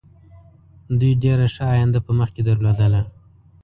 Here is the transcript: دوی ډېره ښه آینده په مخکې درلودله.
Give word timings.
دوی 0.99 1.13
ډېره 1.23 1.45
ښه 1.53 1.63
آینده 1.75 1.99
په 2.05 2.11
مخکې 2.19 2.41
درلودله. 2.49 3.01